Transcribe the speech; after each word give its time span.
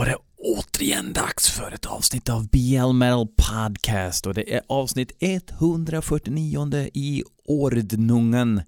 var 0.00 0.06
det 0.06 0.16
återigen 0.36 1.12
dags 1.12 1.50
för 1.50 1.72
ett 1.72 1.86
avsnitt 1.86 2.28
av 2.28 2.48
BL 2.48 2.92
Metal 2.92 3.26
Podcast 3.26 4.26
och 4.26 4.34
det 4.34 4.54
är 4.54 4.62
avsnitt 4.68 5.12
149 5.20 6.90
i 6.94 7.22
ordningen. 7.44 8.62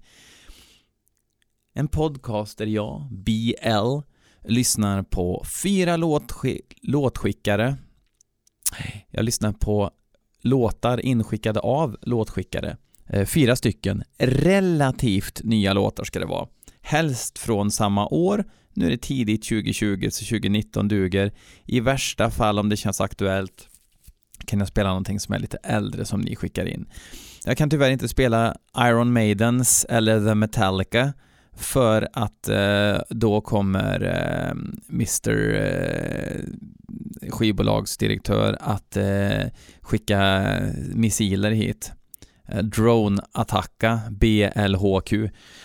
En 1.73 1.87
podcast 1.87 2.57
där 2.57 2.65
jag, 2.65 3.07
BL, 3.11 4.01
lyssnar 4.43 5.03
på 5.03 5.45
fyra 5.63 5.97
låtsk 5.97 6.73
låtskickare. 6.81 7.75
Jag 9.09 9.25
lyssnar 9.25 9.51
på 9.51 9.91
låtar 10.41 11.05
inskickade 11.05 11.59
av 11.59 11.97
låtskickare. 12.01 12.77
Eh, 13.07 13.25
fyra 13.25 13.55
stycken 13.55 14.03
relativt 14.17 15.43
nya 15.43 15.73
låtar 15.73 16.03
ska 16.03 16.19
det 16.19 16.25
vara. 16.25 16.47
Helst 16.81 17.39
från 17.39 17.71
samma 17.71 18.07
år 18.07 18.45
nu 18.73 18.85
är 18.85 18.89
det 18.89 19.01
tidigt 19.01 19.43
2020, 19.43 20.07
så 20.11 20.25
2019 20.25 20.87
duger. 20.87 21.31
I 21.65 21.79
värsta 21.79 22.29
fall, 22.31 22.59
om 22.59 22.69
det 22.69 22.77
känns 22.77 23.01
aktuellt, 23.01 23.69
kan 24.45 24.59
jag 24.59 24.67
spela 24.67 24.89
någonting 24.89 25.19
som 25.19 25.35
är 25.35 25.39
lite 25.39 25.57
äldre 25.57 26.05
som 26.05 26.21
ni 26.21 26.35
skickar 26.35 26.65
in. 26.65 26.85
Jag 27.45 27.57
kan 27.57 27.69
tyvärr 27.69 27.89
inte 27.89 28.07
spela 28.07 28.55
Iron 28.77 29.13
Maidens 29.13 29.85
eller 29.89 30.25
The 30.25 30.35
Metallica 30.35 31.13
för 31.55 32.07
att 32.13 32.49
eh, 32.49 32.97
då 33.09 33.41
kommer 33.41 34.03
eh, 34.03 34.51
Mr 34.89 35.55
eh, 35.55 36.41
skivbolagsdirektör 37.29 38.57
att 38.59 38.97
eh, 38.97 39.47
skicka 39.81 40.45
missiler 40.93 41.51
hit. 41.51 41.91
Eh, 42.47 42.63
Drone-attacka, 42.63 43.99
BLHQ. 44.09 45.13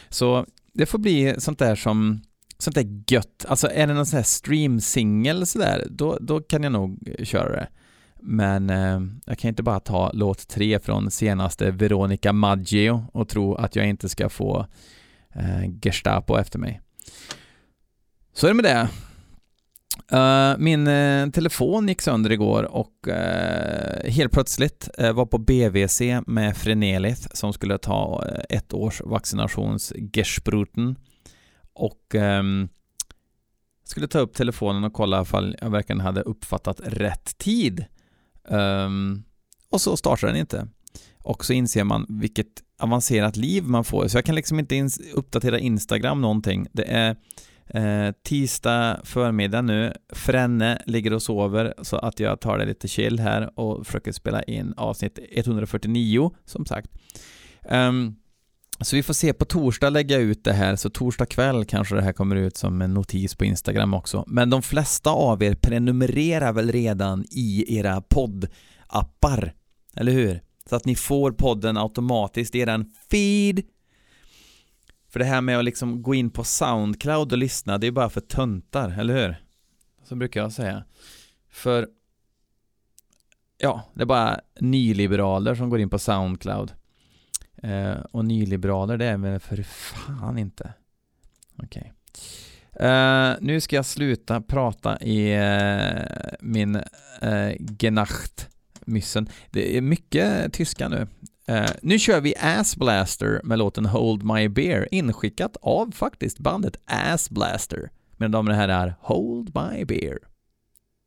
Så 0.08 0.46
det 0.74 0.86
får 0.86 0.98
bli 0.98 1.34
sånt 1.38 1.58
där 1.58 1.74
som 1.74 2.20
sånt 2.58 2.74
där 2.74 3.02
gött. 3.06 3.44
Alltså 3.48 3.70
är 3.70 3.86
det 3.86 3.94
någon 3.94 4.06
sån 4.06 4.16
här 4.16 4.24
stream-singel 4.24 5.46
sådär, 5.46 5.86
då, 5.90 6.18
då 6.20 6.40
kan 6.40 6.62
jag 6.62 6.72
nog 6.72 7.14
köra 7.22 7.52
det. 7.52 7.68
Men 8.20 8.70
eh, 8.70 9.00
jag 9.26 9.38
kan 9.38 9.48
inte 9.48 9.62
bara 9.62 9.80
ta 9.80 10.10
låt 10.12 10.48
tre 10.48 10.78
från 10.78 11.10
senaste 11.10 11.70
Veronica 11.70 12.32
Maggio 12.32 13.06
och 13.12 13.28
tro 13.28 13.54
att 13.54 13.76
jag 13.76 13.88
inte 13.88 14.08
ska 14.08 14.28
få 14.28 14.66
eh, 15.34 15.70
Gestapo 15.82 16.36
efter 16.36 16.58
mig. 16.58 16.80
Så 18.32 18.46
är 18.46 18.50
det 18.50 18.54
med 18.54 18.64
det. 18.64 18.88
Uh, 20.12 20.54
min 20.58 20.88
uh, 20.88 21.30
telefon 21.30 21.88
gick 21.88 22.02
sönder 22.02 22.32
igår 22.32 22.62
och 22.62 22.92
uh, 23.08 24.10
helt 24.10 24.32
plötsligt 24.32 24.88
var 25.14 25.26
på 25.26 25.38
BVC 25.38 26.00
med 26.26 26.56
Frenelith 26.56 27.28
som 27.32 27.52
skulle 27.52 27.78
ta 27.78 28.24
ett 28.48 28.74
års 28.74 29.00
vaccinationsgespruten 29.04 30.96
och 31.78 32.14
um, 32.14 32.68
skulle 33.84 34.08
ta 34.08 34.18
upp 34.18 34.34
telefonen 34.34 34.84
och 34.84 34.92
kolla 34.92 35.22
ifall 35.22 35.56
jag 35.60 35.70
verkligen 35.70 36.00
hade 36.00 36.22
uppfattat 36.22 36.80
rätt 36.84 37.38
tid. 37.38 37.84
Um, 38.48 39.24
och 39.70 39.80
så 39.80 39.96
startar 39.96 40.26
den 40.26 40.36
inte. 40.36 40.68
Och 41.18 41.44
så 41.44 41.52
inser 41.52 41.84
man 41.84 42.06
vilket 42.08 42.46
avancerat 42.78 43.36
liv 43.36 43.64
man 43.64 43.84
får. 43.84 44.08
Så 44.08 44.16
jag 44.16 44.24
kan 44.24 44.34
liksom 44.34 44.58
inte 44.58 44.76
ins 44.76 45.00
uppdatera 45.14 45.58
Instagram 45.58 46.20
någonting. 46.20 46.66
Det 46.72 46.84
är 46.84 47.16
eh, 47.66 48.12
tisdag 48.22 49.00
förmiddag 49.04 49.62
nu. 49.62 49.92
Fränne 50.12 50.82
ligger 50.86 51.12
och 51.12 51.22
sover 51.22 51.74
så 51.82 51.96
att 51.96 52.20
jag 52.20 52.40
tar 52.40 52.58
det 52.58 52.66
lite 52.66 52.88
chill 52.88 53.20
här 53.20 53.60
och 53.60 53.86
försöker 53.86 54.12
spela 54.12 54.42
in 54.42 54.74
avsnitt 54.76 55.18
149 55.32 56.30
som 56.44 56.66
sagt. 56.66 56.90
Um, 57.70 58.16
så 58.80 58.96
vi 58.96 59.02
får 59.02 59.14
se, 59.14 59.32
på 59.32 59.44
torsdag 59.44 59.90
lägga 59.90 60.16
ut 60.16 60.44
det 60.44 60.52
här, 60.52 60.76
så 60.76 60.90
torsdag 60.90 61.26
kväll 61.26 61.64
kanske 61.64 61.94
det 61.94 62.02
här 62.02 62.12
kommer 62.12 62.36
ut 62.36 62.56
som 62.56 62.82
en 62.82 62.94
notis 62.94 63.34
på 63.34 63.44
Instagram 63.44 63.94
också. 63.94 64.24
Men 64.26 64.50
de 64.50 64.62
flesta 64.62 65.10
av 65.10 65.42
er 65.42 65.54
prenumererar 65.54 66.52
väl 66.52 66.72
redan 66.72 67.24
i 67.30 67.76
era 67.78 68.00
poddappar, 68.00 69.54
eller 69.96 70.12
hur? 70.12 70.42
Så 70.68 70.76
att 70.76 70.84
ni 70.84 70.94
får 70.94 71.32
podden 71.32 71.76
automatiskt 71.76 72.54
i 72.54 72.58
eran 72.58 72.92
feed. 73.10 73.62
För 75.08 75.18
det 75.18 75.24
här 75.24 75.40
med 75.40 75.58
att 75.58 75.64
liksom 75.64 76.02
gå 76.02 76.14
in 76.14 76.30
på 76.30 76.44
Soundcloud 76.44 77.32
och 77.32 77.38
lyssna, 77.38 77.78
det 77.78 77.86
är 77.86 77.90
bara 77.90 78.10
för 78.10 78.20
töntar, 78.20 78.98
eller 78.98 79.14
hur? 79.14 79.36
Så 80.04 80.16
brukar 80.16 80.40
jag 80.40 80.52
säga. 80.52 80.84
För 81.50 81.88
ja, 83.58 83.82
det 83.94 84.02
är 84.02 84.06
bara 84.06 84.40
nyliberaler 84.60 85.54
som 85.54 85.70
går 85.70 85.80
in 85.80 85.90
på 85.90 85.98
Soundcloud. 85.98 86.72
Eh, 87.62 87.96
och 88.10 88.24
nyliberaler, 88.24 88.96
det 88.96 89.04
är 89.04 89.16
väl 89.16 89.40
för 89.40 89.62
fan 89.62 90.38
inte. 90.38 90.72
Okej. 91.62 91.92
Okay. 92.72 92.88
Eh, 92.88 93.36
nu 93.40 93.60
ska 93.60 93.76
jag 93.76 93.86
sluta 93.86 94.40
prata 94.40 94.98
i 95.00 95.34
eh, 95.34 96.36
min 96.40 96.76
eh, 97.20 97.52
Genacht 97.78 98.48
myssen. 98.88 99.28
Det 99.50 99.76
är 99.76 99.80
mycket 99.80 100.52
tyska 100.52 100.88
nu. 100.88 101.06
Uh, 101.50 101.66
nu 101.82 101.98
kör 101.98 102.20
vi 102.20 102.34
Ass 102.40 102.76
Blaster 102.76 103.40
med 103.44 103.58
låten 103.58 103.86
Hold 103.86 104.22
My 104.22 104.48
Beer, 104.48 104.88
inskickat 104.90 105.56
av 105.60 105.92
faktiskt 105.92 106.38
bandet 106.38 106.76
Ass 106.86 107.30
Blaster. 107.30 107.90
Medan 108.16 108.44
det 108.44 108.54
här 108.54 108.68
är 108.68 108.94
Hold 109.00 109.50
My 109.54 109.84
Beer. 109.84 110.18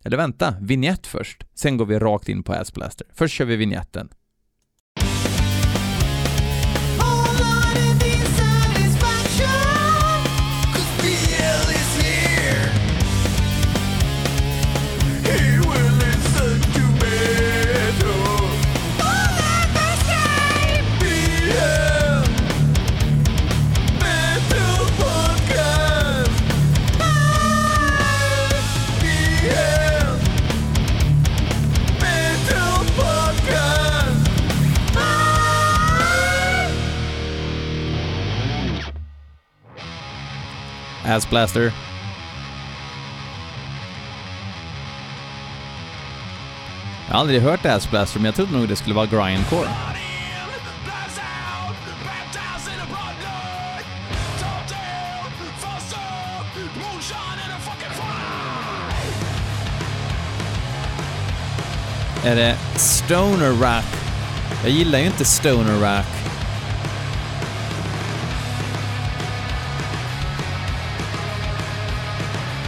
Eller 0.03 0.17
vänta, 0.17 0.55
vignett 0.61 1.07
först. 1.07 1.43
Sen 1.53 1.77
går 1.77 1.85
vi 1.85 1.99
rakt 1.99 2.29
in 2.29 2.43
på 2.43 2.53
Ass 2.53 2.73
Blaster. 2.73 3.07
Först 3.13 3.35
kör 3.35 3.45
vi 3.45 3.55
vignetten. 3.55 4.09
Ass 41.11 41.29
Blaster. 41.29 41.71
Jag 47.07 47.13
har 47.13 47.19
aldrig 47.19 47.41
hört 47.41 47.65
Ass 47.65 47.89
Blaster, 47.89 48.19
men 48.19 48.25
jag 48.25 48.35
trodde 48.35 48.57
nog 48.57 48.67
det 48.67 48.75
skulle 48.75 48.95
vara 48.95 49.05
grindcore. 49.05 49.69
Är 62.23 62.35
det 62.35 62.57
Stoner 62.75 63.51
Rack? 63.51 63.85
Jag 64.63 64.71
gillar 64.71 64.99
ju 64.99 65.05
inte 65.05 65.25
Stoner 65.25 65.79
Rack. 65.79 66.20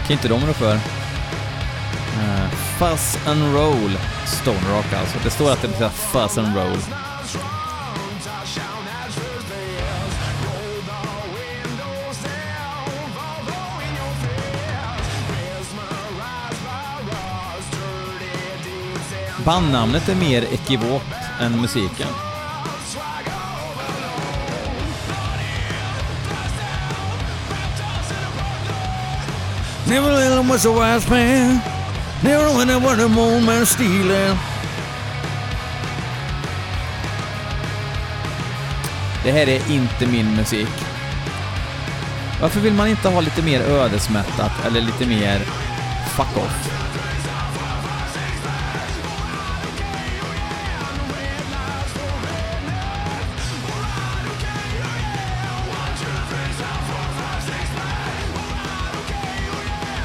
Kan 0.07 0.11
inte 0.11 0.27
de 0.27 0.45
rå 0.45 0.53
för. 0.53 0.73
Uh, 0.73 2.49
fuzz 2.77 3.27
and 3.27 3.55
roll, 3.55 3.97
Stone 4.25 4.77
Rock 4.77 4.93
alltså. 4.93 5.17
Det 5.23 5.29
står 5.29 5.51
att 5.51 5.61
det 5.61 5.67
betyder 5.67 5.89
fuzz 5.89 6.37
and 6.37 6.55
roll. 6.55 6.77
Bandnamnet 19.45 20.09
är 20.09 20.15
mer 20.15 20.41
ekivokt 20.51 21.05
än 21.41 21.61
musiken. 21.61 22.32
Never 29.93 30.11
let 30.11 30.39
him 30.39 30.49
was 30.49 30.65
a 30.65 30.71
wise 30.71 31.07
man. 31.07 31.61
Never 32.23 32.49
when 32.57 32.67
I 32.71 32.77
want 32.77 32.99
a 32.99 33.07
moment 33.07 33.67
stealing. 33.67 34.37
Det 39.23 39.31
här 39.31 39.49
är 39.49 39.71
inte 39.71 40.07
min 40.07 40.35
musik. 40.35 40.67
Varför 42.41 42.59
vill 42.59 42.73
man 42.73 42.87
inte 42.87 43.09
ha 43.09 43.21
lite 43.21 43.41
mer 43.41 43.61
ödesmättat 43.61 44.65
eller 44.65 44.81
lite 44.81 45.05
mer 45.05 45.39
fuck 46.15 46.37
off? 46.37 46.82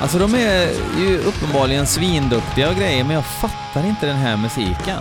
Alltså 0.00 0.18
de 0.18 0.34
är 0.34 0.68
ju 0.98 1.18
uppenbarligen 1.18 1.86
svinduktiga 1.86 2.70
och 2.70 2.76
grejer, 2.76 3.04
men 3.04 3.14
jag 3.14 3.24
fattar 3.24 3.86
inte 3.86 4.06
den 4.06 4.16
här 4.16 4.36
musiken. 4.36 4.98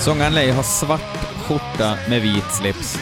Sångaren 0.00 0.34
Lay 0.34 0.50
har 0.50 0.62
svart 0.62 1.18
skjorta 1.46 1.98
med 2.08 2.22
vit 2.22 2.52
slips. 2.52 2.98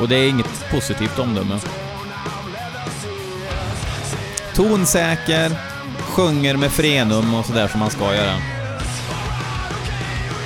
Och 0.00 0.08
det 0.08 0.16
är 0.16 0.28
inget 0.28 0.70
positivt 0.70 1.18
omdöme. 1.18 1.58
Tonsäker, 4.54 5.52
sjunger 6.00 6.56
med 6.56 6.72
frenum 6.72 7.34
och 7.34 7.46
sådär 7.46 7.68
som 7.68 7.80
man 7.80 7.90
ska 7.90 8.14
göra. 8.14 8.34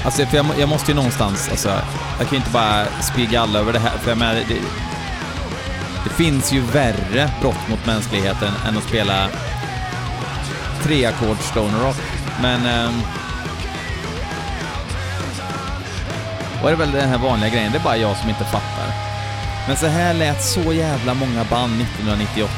Alltså, 0.04 0.26
för 0.26 0.36
jag, 0.36 0.46
jag 0.58 0.68
måste 0.68 0.90
ju 0.90 0.96
någonstans, 0.96 1.48
alltså, 1.50 1.68
jag 2.18 2.28
kan 2.28 2.30
ju 2.30 2.36
inte 2.36 2.50
bara 2.50 2.86
spy 2.86 3.36
alla 3.36 3.58
över 3.58 3.72
det 3.72 3.78
här, 3.78 3.98
för 3.98 4.10
jag 4.10 4.18
menar, 4.18 4.34
det, 4.34 4.54
det 6.04 6.10
finns 6.10 6.52
ju 6.52 6.60
värre 6.60 7.30
brott 7.40 7.68
mot 7.68 7.86
mänskligheten 7.86 8.52
än 8.68 8.76
att 8.76 8.84
spela 8.84 9.28
tre 10.82 11.06
ackord 11.06 11.38
stoner 11.38 11.78
rock. 11.78 11.96
Men... 12.42 12.66
Eh, 12.66 13.19
och 16.62 16.66
det 16.66 16.72
är 16.72 16.76
väl 16.76 16.92
den 16.92 17.08
här 17.08 17.18
vanliga 17.18 17.50
grejen, 17.50 17.72
det 17.72 17.78
är 17.78 17.82
bara 17.82 17.96
jag 17.96 18.16
som 18.16 18.28
inte 18.28 18.44
fattar. 18.44 19.10
Men 19.68 19.76
så 19.76 19.86
här 19.86 20.14
lät 20.14 20.42
så 20.42 20.72
jävla 20.72 21.14
många 21.14 21.44
band 21.44 21.82
1998. 21.82 22.50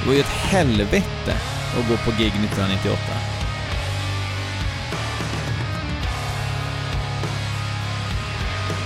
Det 0.00 0.06
var 0.06 0.14
ju 0.14 0.20
ett 0.20 0.26
helvete 0.26 1.32
att 1.78 1.88
gå 1.88 1.96
på 1.96 2.10
gig 2.10 2.26
1998. 2.26 2.98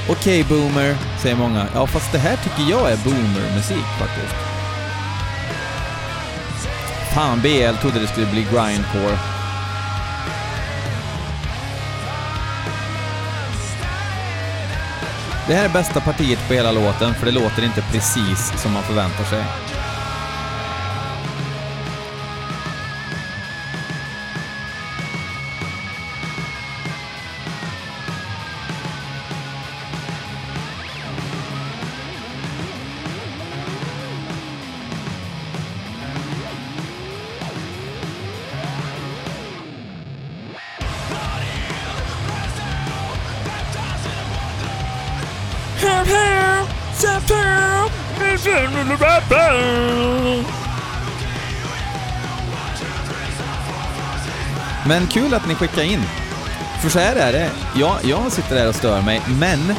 Okej, 0.08 0.44
okay, 0.44 0.58
boomer, 0.58 0.96
säger 1.22 1.36
många. 1.36 1.66
Ja, 1.74 1.86
fast 1.86 2.12
det 2.12 2.18
här 2.18 2.36
tycker 2.36 2.70
jag 2.70 2.92
är 2.92 2.96
boomer-musik 2.96 3.86
faktiskt. 3.98 4.34
Fan, 7.14 7.40
BL 7.40 7.76
trodde 7.80 8.00
det 8.00 8.06
skulle 8.06 8.26
bli 8.26 8.42
grindcore. 8.42 9.39
Det 15.50 15.56
här 15.56 15.64
är 15.64 15.72
bästa 15.72 16.00
partiet 16.00 16.48
på 16.48 16.54
hela 16.54 16.72
låten, 16.72 17.14
för 17.14 17.26
det 17.26 17.32
låter 17.32 17.64
inte 17.64 17.82
precis 17.82 18.62
som 18.62 18.72
man 18.72 18.82
förväntar 18.82 19.24
sig. 19.24 19.44
Men 54.86 55.06
kul 55.06 55.34
att 55.34 55.48
ni 55.48 55.54
skickar 55.54 55.82
in. 55.82 56.00
För 56.82 56.88
så 56.88 56.98
här 56.98 57.16
är 57.16 57.32
det, 57.32 57.50
jag, 57.76 57.96
jag 58.02 58.32
sitter 58.32 58.54
där 58.54 58.68
och 58.68 58.74
stör 58.74 59.02
mig, 59.02 59.22
men 59.40 59.74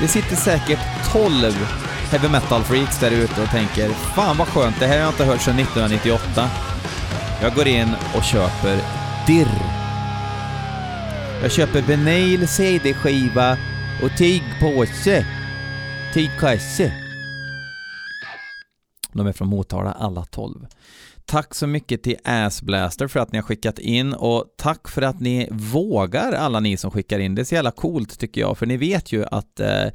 det 0.00 0.08
sitter 0.08 0.36
säkert 0.36 0.80
12 1.12 1.52
heavy 2.10 2.28
metal 2.28 2.62
freaks 2.62 2.98
där 2.98 3.10
ute 3.10 3.42
och 3.42 3.48
tänker 3.48 3.88
Fan 3.88 4.36
vad 4.36 4.48
skönt, 4.48 4.80
det 4.80 4.86
här 4.86 4.94
har 4.94 5.00
jag 5.00 5.10
inte 5.10 5.24
hört 5.24 5.40
sedan 5.40 5.58
1998. 5.58 6.50
Jag 7.42 7.54
går 7.54 7.66
in 7.66 7.94
och 8.14 8.24
köper 8.24 8.78
Dirr. 9.26 9.62
Jag 11.42 11.52
köper 11.52 11.82
Benail 11.82 12.48
CD-skiva 12.48 13.56
och 14.02 14.18
tygpåse. 14.18 15.26
Tygkasse. 16.14 16.92
De 19.12 19.26
är 19.26 19.32
från 19.32 19.48
Motala 19.48 19.92
alla 19.92 20.24
12. 20.24 20.66
Tack 21.24 21.54
så 21.54 21.66
mycket 21.66 22.02
till 22.02 22.16
Assblaster 22.24 23.08
för 23.08 23.20
att 23.20 23.32
ni 23.32 23.38
har 23.38 23.42
skickat 23.42 23.78
in 23.78 24.12
och 24.12 24.54
tack 24.56 24.88
för 24.88 25.02
att 25.02 25.20
ni 25.20 25.48
vågar 25.50 26.32
alla 26.32 26.60
ni 26.60 26.76
som 26.76 26.90
skickar 26.90 27.18
in. 27.18 27.34
det 27.34 27.42
är 27.42 27.44
så 27.44 27.54
jävla 27.54 27.70
coolt 27.70 28.18
tycker 28.18 28.40
jag, 28.40 28.58
för 28.58 28.66
ni 28.66 28.76
vet 28.76 29.12
ju 29.12 29.24
att 29.24 29.60
eh, 29.60 29.86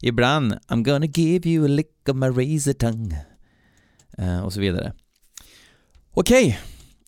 ibland 0.00 0.54
I'm 0.68 0.84
gonna 0.84 1.06
give 1.06 1.50
you 1.50 1.64
a 1.64 1.68
lick 1.68 2.08
of 2.08 2.16
my 2.16 2.26
razor 2.26 2.72
tongue 2.72 3.24
eh, 4.18 4.40
och 4.40 4.52
så 4.52 4.60
vidare. 4.60 4.92
Okej, 6.10 6.46
okay. 6.46 6.56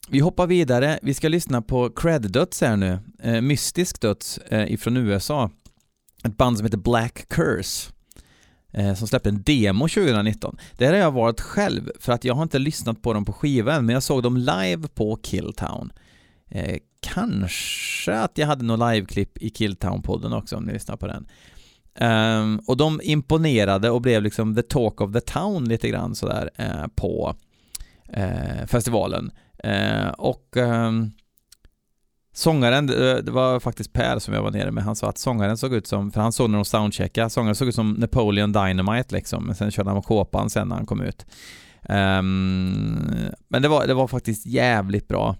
vi 0.08 0.18
hoppar 0.18 0.46
vidare. 0.46 0.98
Vi 1.02 1.14
ska 1.14 1.28
lyssna 1.28 1.62
på 1.62 1.90
Cred-döds 1.90 2.60
här 2.60 2.76
nu. 2.76 2.98
Eh, 3.22 3.40
mystisk 3.40 4.00
döds 4.00 4.38
eh, 4.38 4.72
ifrån 4.72 4.96
USA. 4.96 5.50
Ett 6.22 6.36
band 6.36 6.56
som 6.56 6.66
heter 6.66 6.78
Black 6.78 7.28
Curse 7.28 7.92
eh, 8.72 8.94
som 8.94 9.08
släppte 9.08 9.28
en 9.28 9.42
demo 9.42 9.88
2019. 9.88 10.56
Det 10.76 10.86
här 10.86 10.92
har 10.92 11.00
jag 11.00 11.12
varit 11.12 11.40
själv, 11.40 11.90
för 12.00 12.12
att 12.12 12.24
jag 12.24 12.34
har 12.34 12.42
inte 12.42 12.58
lyssnat 12.58 13.02
på 13.02 13.12
dem 13.12 13.24
på 13.24 13.32
skivan, 13.32 13.86
men 13.86 13.92
jag 13.92 14.02
såg 14.02 14.22
dem 14.22 14.36
live 14.36 14.88
på 14.94 15.16
Killtown. 15.16 15.92
Eh, 16.48 16.78
kanske 17.00 18.14
att 18.14 18.38
jag 18.38 18.46
hade 18.46 18.64
något 18.64 18.92
liveklipp 18.92 19.38
i 19.38 19.48
Killtown-podden 19.48 20.36
också, 20.36 20.56
om 20.56 20.64
ni 20.64 20.72
lyssnar 20.72 20.96
på 20.96 21.06
den. 21.06 21.26
Um, 22.00 22.60
och 22.66 22.76
de 22.76 23.00
imponerade 23.02 23.90
och 23.90 24.00
blev 24.00 24.22
liksom 24.22 24.54
the 24.54 24.62
talk 24.62 25.00
of 25.00 25.12
the 25.12 25.20
town 25.20 25.64
lite 25.64 25.88
grann 25.88 26.14
sådär 26.14 26.50
eh, 26.56 26.86
på 26.94 27.36
eh, 28.08 28.66
festivalen. 28.66 29.30
Eh, 29.58 30.08
och 30.08 30.56
um, 30.56 31.12
Sångaren, 32.34 32.88
eh, 32.90 33.16
det 33.16 33.30
var 33.30 33.60
faktiskt 33.60 33.92
Per 33.92 34.18
som 34.18 34.34
jag 34.34 34.42
var 34.42 34.50
nere 34.50 34.70
med, 34.70 34.84
han 34.84 34.96
sa 34.96 35.08
att 35.08 35.18
sångaren 35.18 35.56
såg 35.56 35.74
ut 35.74 35.86
som, 35.86 36.10
för 36.10 36.20
han 36.20 36.32
såg 36.32 36.50
när 36.50 36.58
de 36.58 36.64
soundcheckade, 36.64 37.30
sångaren 37.30 37.54
såg 37.54 37.68
ut 37.68 37.74
som 37.74 37.92
Napoleon 37.92 38.52
Dynamite 38.52 39.14
liksom, 39.14 39.46
men 39.46 39.54
sen 39.54 39.70
körde 39.70 39.88
han 39.88 39.96
med 39.96 40.04
kåpan 40.04 40.50
sen 40.50 40.68
när 40.68 40.76
han 40.76 40.86
kom 40.86 41.00
ut. 41.00 41.26
Um, 41.88 43.30
men 43.48 43.62
det 43.62 43.68
var, 43.68 43.86
det 43.86 43.94
var 43.94 44.08
faktiskt 44.08 44.46
jävligt 44.46 45.08
bra. 45.08 45.36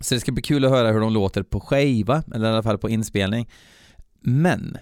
Så 0.00 0.14
det 0.14 0.20
ska 0.20 0.32
bli 0.32 0.42
kul 0.42 0.64
att 0.64 0.70
höra 0.70 0.92
hur 0.92 1.00
de 1.00 1.12
låter 1.12 1.42
på 1.42 1.60
skiva, 1.60 2.22
eller 2.34 2.46
i 2.46 2.52
alla 2.52 2.62
fall 2.62 2.78
på 2.78 2.90
inspelning. 2.90 3.48
Men, 4.20 4.78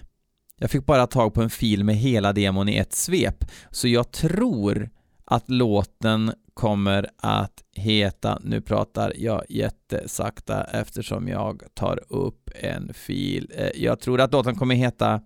jag 0.57 0.71
fick 0.71 0.85
bara 0.85 1.07
tag 1.07 1.33
på 1.33 1.41
en 1.41 1.49
fil 1.49 1.83
med 1.83 1.95
hela 1.95 2.33
demon 2.33 2.69
i 2.69 2.77
ett 2.77 2.93
svep, 2.93 3.45
så 3.71 3.87
jag 3.87 4.11
tror 4.11 4.89
att 5.25 5.49
låten 5.49 6.33
kommer 6.53 7.09
att 7.17 7.63
heta, 7.71 8.39
nu 8.43 8.61
pratar 8.61 9.13
jag 9.15 9.43
jättesakta 9.49 10.63
eftersom 10.63 11.27
jag 11.27 11.63
tar 11.73 11.99
upp 12.09 12.49
en 12.55 12.93
fil. 12.93 13.51
Eh, 13.55 13.69
jag 13.75 13.99
tror 13.99 14.21
att 14.21 14.31
låten 14.31 14.55
kommer 14.55 14.75
heta 14.75 15.21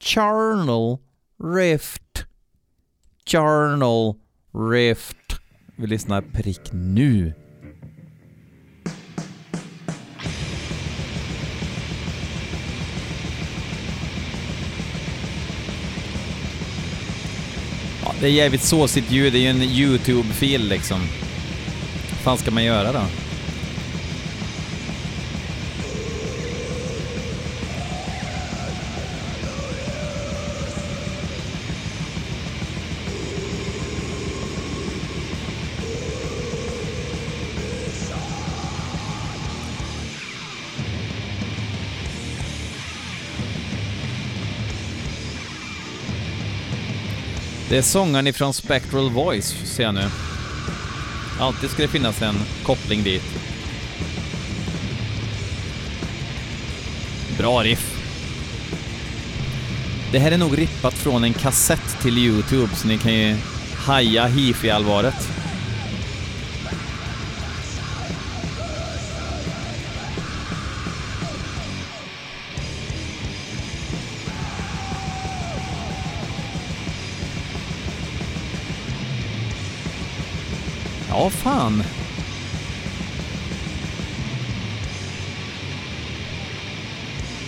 Charnel 0.00 0.98
Rift. 1.56 2.24
Charnel 3.26 4.14
Rift. 4.70 5.16
Vi 5.76 5.86
lyssnar 5.86 6.22
prick 6.22 6.72
nu. 6.72 7.32
Det 18.24 18.28
är 18.28 18.32
jävligt 18.32 18.62
såsigt 18.62 19.10
ljud, 19.10 19.32
det 19.32 19.38
är 19.38 19.40
ju 19.40 19.48
en 19.48 19.62
YouTube-fil 19.62 20.68
liksom. 20.68 21.00
Vad 22.10 22.20
fan 22.20 22.38
ska 22.38 22.50
man 22.50 22.64
göra 22.64 22.92
då? 22.92 23.00
Det 47.68 47.76
är 47.76 47.82
sångaren 47.82 48.26
ifrån 48.26 48.54
Spectral 48.54 49.10
Voice, 49.10 49.54
ser 49.64 49.82
jag 49.82 49.94
nu. 49.94 50.10
Alltid 51.40 51.70
ska 51.70 51.82
det 51.82 51.88
finnas 51.88 52.22
en 52.22 52.34
koppling 52.62 53.02
dit. 53.02 53.22
Bra 57.38 57.62
riff. 57.62 57.90
Det 60.12 60.18
här 60.18 60.32
är 60.32 60.38
nog 60.38 60.58
rippat 60.58 60.94
från 60.94 61.24
en 61.24 61.34
kassett 61.34 62.02
till 62.02 62.18
Youtube, 62.18 62.74
så 62.74 62.88
ni 62.88 62.98
kan 62.98 63.14
ju 63.14 63.36
haja 63.76 64.26
hifi-allvaret. 64.26 65.43
Ja, 81.14 81.30
fan. 81.30 81.82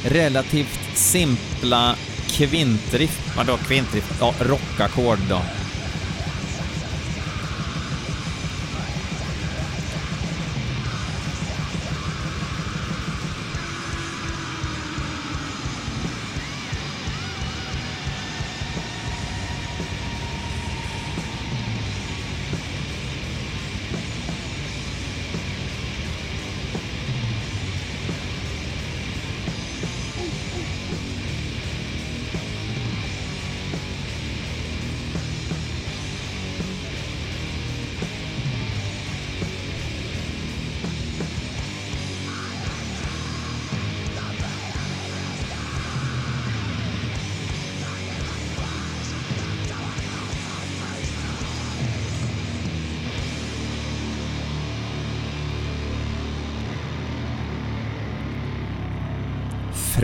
Relativt 0.04 0.80
simpla 0.94 1.96
kvintriff. 2.28 3.37
Vadå 3.37 3.56
kvintriff? 3.56 4.16
Ja, 4.20 4.35
rockackord 4.40 5.18
då. 5.28 5.40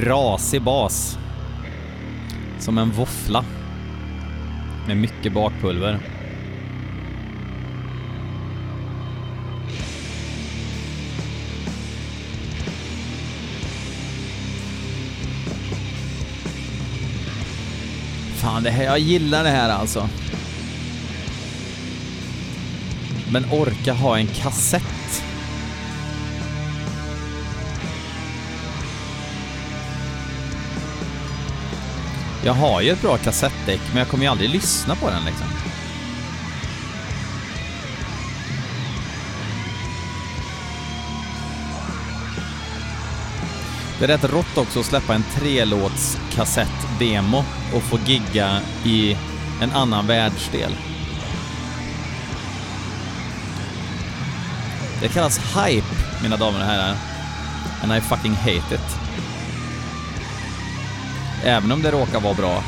Rasig 0.02 0.62
bas. 0.62 1.18
Som 2.59 2.78
en 2.78 2.90
våffla. 2.90 3.44
Med 4.87 4.97
mycket 4.97 5.32
bakpulver. 5.32 5.99
Fan, 18.35 18.62
det 18.62 18.71
här, 18.71 18.85
jag 18.85 18.99
gillar 18.99 19.44
det 19.44 19.50
här 19.50 19.71
alltså. 19.71 20.09
Men 23.32 23.44
orka 23.44 23.92
ha 23.92 24.18
en 24.18 24.26
kassett. 24.26 24.91
Jag 32.44 32.52
har 32.52 32.80
ju 32.80 32.90
ett 32.90 33.02
bra 33.02 33.16
kassettdäck, 33.16 33.80
men 33.88 33.99
jag 33.99 34.08
kommer 34.08 34.25
ju 34.25 34.30
aldrig 34.30 34.50
lyssna 34.50 34.96
på 34.96 35.11
den 35.11 35.25
liksom. 35.25 35.46
Det 43.99 44.04
är 44.04 44.08
rätt 44.08 44.25
rått 44.25 44.58
också 44.58 44.80
att 44.80 44.87
släppa 44.87 45.14
en 45.14 45.25
trelåts 45.34 46.18
kassettdemo 46.34 47.44
och 47.75 47.82
få 47.82 47.99
gigga 48.06 48.61
i 48.84 49.16
en 49.61 49.70
annan 49.72 50.06
världsdel. 50.06 50.76
Det 55.00 55.08
kallas 55.08 55.38
hype, 55.38 55.87
mina 56.22 56.37
damer 56.37 56.61
och 56.61 56.66
herrar. 56.66 56.96
And 57.82 57.92
I 57.92 58.00
fucking 58.00 58.34
hate 58.34 58.75
it. 58.75 58.99
Även 61.44 61.72
om 61.72 61.82
det 61.82 61.90
råkar 61.90 62.20
vara 62.20 62.34
bra. 62.34 62.62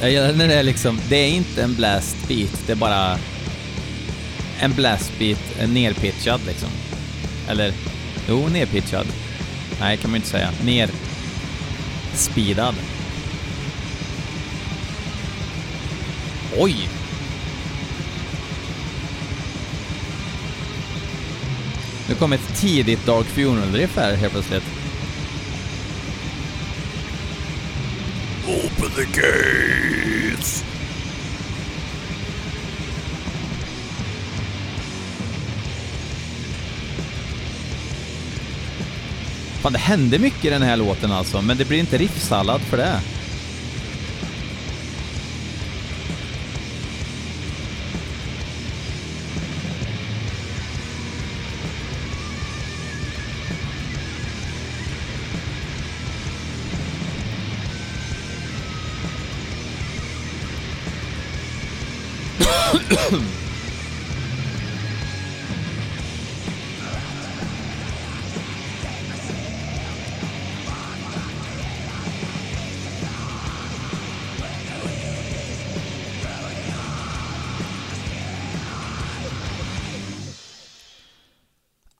Jag 0.00 0.10
gillar 0.10 0.32
när 0.32 0.48
det 0.48 0.54
är 0.54 0.62
liksom, 0.62 1.00
det 1.08 1.16
är 1.16 1.28
inte 1.28 1.62
en 1.62 1.74
blast 1.74 2.28
beat, 2.28 2.66
det 2.66 2.72
är 2.72 2.76
bara 2.76 3.18
en 4.60 4.72
blast 4.72 5.18
beat 5.18 5.68
nerpitchad 5.68 6.40
liksom. 6.46 6.68
Eller, 7.48 7.72
jo, 8.28 8.48
nerpitchad. 8.48 9.06
Nej, 9.80 9.96
kan 9.96 10.10
man 10.10 10.16
inte 10.16 10.28
säga. 10.28 10.50
Ner 10.64 10.90
speedad. 12.14 12.74
Oj! 16.56 16.88
Nu 22.08 22.14
kom 22.14 22.32
ett 22.32 22.60
tidigt 22.60 23.06
Dark 23.06 23.26
Funeral-riff 23.26 23.96
här 23.96 24.16
helt 24.16 24.32
plötsligt. 24.32 24.64
Open 28.46 28.90
the 28.90 29.20
gates! 29.20 30.73
Fan, 39.64 39.72
det 39.72 39.78
händer 39.78 40.18
mycket 40.18 40.44
i 40.44 40.50
den 40.50 40.62
här 40.62 40.76
låten 40.76 41.12
alltså, 41.12 41.42
men 41.42 41.56
det 41.56 41.64
blir 41.64 41.78
inte 41.78 41.98
riffsallad 41.98 42.60
för 42.60 42.76
det. 42.76 43.00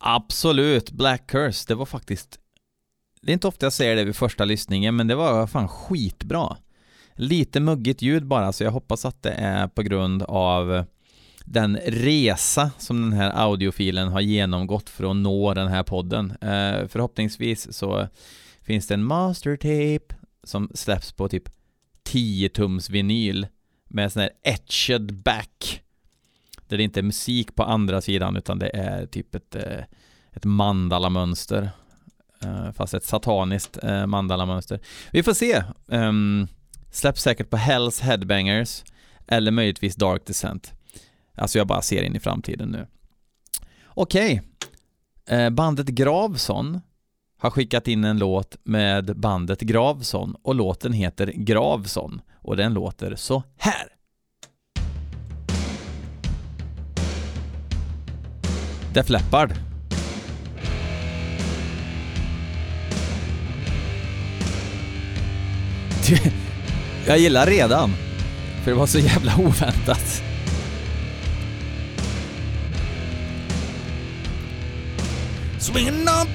Absolut, 0.07 0.91
Black 0.91 1.27
Curse, 1.27 1.65
det 1.69 1.75
var 1.75 1.87
faktiskt... 1.87 2.39
Det 3.23 3.31
är 3.31 3.33
inte 3.33 3.49
ofta 3.49 3.67
jag 3.67 3.73
säger 3.73 3.97
det 3.97 4.05
vid 4.05 4.17
första 4.17 4.45
lyssningen, 4.45 4.97
men 4.97 5.07
det 5.07 5.15
var 5.15 5.47
fan 5.47 5.69
skitbra. 5.69 6.57
Lite 7.15 7.61
muggigt 7.61 8.03
ljud 8.03 8.27
bara, 8.27 8.53
så 8.53 8.65
jag 8.65 8.71
hoppas 8.71 9.05
att 9.05 9.23
det 9.23 9.31
är 9.31 9.69
på 9.69 9.83
grund 9.83 10.23
av 10.23 10.85
den 11.45 11.77
resa 11.77 12.71
som 12.79 13.03
den 13.03 13.13
här 13.13 13.31
audiofilen 13.31 14.09
har 14.09 14.21
genomgått 14.21 14.91
för 14.91 15.11
att 15.11 15.17
nå 15.17 15.55
den 15.55 15.69
här 15.69 15.83
podden. 15.83 16.31
Eh, 16.31 16.89
förhoppningsvis 16.89 17.77
så 17.77 18.09
finns 18.63 18.87
det 18.87 18.95
en 18.95 19.05
mastertape 19.05 20.15
som 20.43 20.71
släpps 20.75 21.13
på 21.13 21.29
typ 21.29 21.49
10 22.03 22.49
tums 22.49 22.91
vinyl 22.91 23.47
med 23.89 24.13
sån 24.13 24.23
här 24.23 24.31
etched 24.43 25.23
back 25.23 25.84
där 26.69 26.77
det 26.77 26.83
inte 26.83 27.01
är 27.01 27.03
musik 27.03 27.55
på 27.55 27.63
andra 27.63 28.01
sidan 28.01 28.37
utan 28.37 28.59
det 28.59 28.69
är 28.77 29.07
typ 29.07 29.35
ett, 29.35 29.55
eh, 29.55 29.85
ett 30.33 30.45
mandalamönster. 30.45 31.71
Eh, 32.43 32.73
fast 32.73 32.95
ett 32.95 33.05
sataniskt 33.05 33.79
eh, 33.85 34.07
mandalamönster. 34.07 34.81
Vi 35.13 35.23
får 35.23 35.35
se. 35.35 35.63
Um, 35.87 36.49
släpps 36.91 37.23
säkert 37.23 37.51
på 37.51 37.57
Hells 37.57 38.01
Headbangers 38.01 38.85
eller 39.27 39.51
möjligtvis 39.51 39.97
Dark 39.97 40.27
Descent. 40.27 40.73
Alltså 41.35 41.59
jag 41.59 41.67
bara 41.67 41.83
ser 41.83 42.03
in 42.03 42.17
i 42.17 42.21
framtiden 42.21 42.69
nu. 42.69 42.87
Okej. 43.87 44.43
Okay. 45.27 45.51
Bandet 45.51 45.87
Gravson 45.87 46.81
har 47.39 47.51
skickat 47.51 47.89
in 47.89 48.05
en 48.05 48.19
låt 48.19 48.57
med 48.63 49.17
bandet 49.17 49.61
Gravson 49.61 50.37
och 50.43 50.55
låten 50.55 50.93
heter 50.93 51.27
Gravson 51.27 52.21
och 52.35 52.57
den 52.57 52.75
låter 52.75 53.17
så 53.17 53.43
här. 53.57 53.94
Def 58.95 59.09
Leppard. 59.09 59.55
Jag 67.07 67.19
gillar 67.19 67.47
redan, 67.47 67.95
för 68.65 68.71
det 68.71 68.77
var 68.77 68.87
så 68.87 68.99
jävla 68.99 69.37
oväntat. 69.37 70.23
Swinging 75.59 76.03
up 76.03 76.29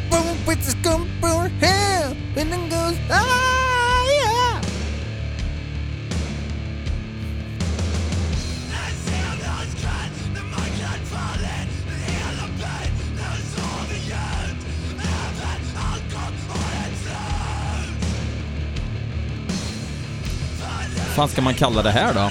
with 0.48 0.66
the 0.66 0.72
scumper 0.72 1.50
hair 1.62 2.16
and 2.38 2.52
then 2.52 2.70
goes 2.70 2.98
ah 3.12 3.59
fan 21.20 21.30
ska 21.30 21.42
man 21.42 21.54
kalla 21.54 21.82
det 21.82 21.92
här 21.92 22.14
då? 22.14 22.30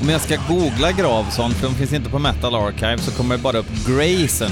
Om 0.00 0.08
jag 0.08 0.20
ska 0.20 0.36
googla 0.48 0.92
Gravson, 0.92 1.50
för 1.50 1.66
de 1.66 1.74
finns 1.74 1.92
inte 1.92 2.10
på 2.10 2.18
Metal 2.18 2.54
Archive, 2.54 2.98
så 2.98 3.10
kommer 3.10 3.36
det 3.36 3.42
bara 3.42 3.58
upp 3.58 3.86
Grayson. 3.86 4.50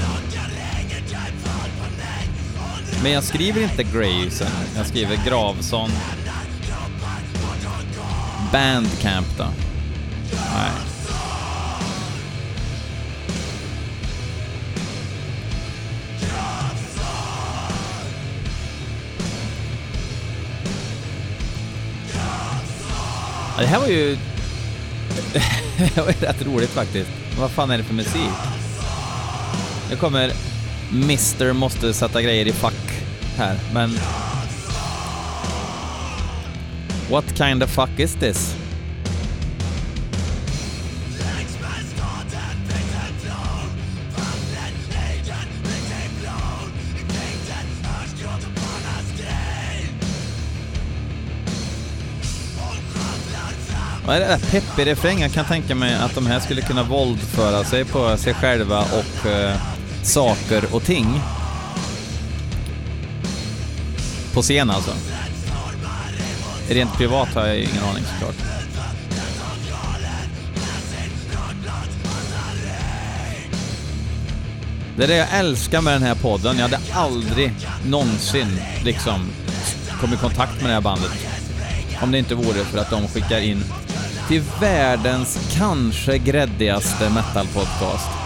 Men 3.03 3.11
jag 3.11 3.23
skriver 3.23 3.63
inte 3.63 3.83
Grayson, 3.83 4.47
jag 4.75 4.85
skriver 4.85 5.19
Gravson. 5.25 5.89
Bandcamp 8.53 9.37
då? 9.37 9.45
Nej. 10.31 10.71
Ja, 23.55 23.61
det 23.61 23.67
här 23.67 23.79
var 23.79 23.87
ju... 23.87 24.17
det 25.95 25.97
var 25.97 26.07
ju 26.07 26.25
rätt 26.25 26.45
roligt 26.45 26.69
faktiskt. 26.69 27.09
Vad 27.39 27.51
fan 27.51 27.71
är 27.71 27.77
det 27.77 27.83
för 27.83 27.93
musik? 27.93 28.31
Nu 29.89 29.95
kommer 29.95 30.31
Mr 30.91 31.53
måste 31.53 31.93
sätta 31.93 32.21
grejer 32.21 32.47
i 32.47 32.51
fack 32.51 33.03
här, 33.37 33.57
men... 33.73 33.99
What 37.13 37.35
kind 37.35 37.61
of 37.61 37.69
fuck 37.69 37.99
is 37.99 38.15
this? 38.15 38.55
Ja, 54.07 54.13
det 54.13 54.19
där? 54.19 54.37
peppig 54.37 54.85
refräng. 54.85 55.21
Jag 55.21 55.31
kan 55.31 55.45
tänka 55.45 55.75
mig 55.75 55.95
att 55.95 56.15
de 56.15 56.27
här 56.27 56.39
skulle 56.39 56.61
kunna 56.61 56.83
våldföra 56.83 57.63
sig 57.63 57.85
på 57.85 58.17
sig 58.17 58.33
själva 58.33 58.79
och 58.81 59.29
eh, 59.29 59.55
saker 60.03 60.75
och 60.75 60.83
ting. 60.83 61.21
På 64.33 64.41
scen 64.41 64.69
alltså. 64.69 64.91
Rent 66.69 66.97
privat 66.97 67.27
har 67.35 67.47
jag 67.47 67.57
ingen 67.57 67.83
aning 67.83 68.03
såklart. 68.03 68.35
Det 74.97 75.03
är 75.03 75.07
det 75.07 75.15
jag 75.15 75.39
älskar 75.39 75.81
med 75.81 75.93
den 75.93 76.03
här 76.03 76.15
podden. 76.15 76.57
Jag 76.57 76.63
hade 76.63 76.79
aldrig 76.93 77.53
någonsin 77.85 78.59
liksom 78.83 79.29
kommit 80.01 80.19
i 80.19 80.21
kontakt 80.21 80.61
med 80.61 80.69
det 80.69 80.73
här 80.73 80.81
bandet. 80.81 81.11
Om 82.01 82.11
det 82.11 82.17
inte 82.17 82.35
vore 82.35 82.65
för 82.65 82.77
att 82.77 82.89
de 82.89 83.07
skickar 83.07 83.39
in 83.39 83.63
till 84.27 84.41
världens 84.61 85.53
kanske 85.57 86.17
gräddigaste 86.17 87.09
metalpodcast. 87.09 88.22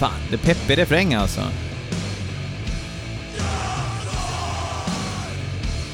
Fan, 0.00 0.10
det 0.30 0.34
är 0.34 0.54
peppig 0.54 0.78
refräng 0.78 1.14
alltså. 1.14 1.40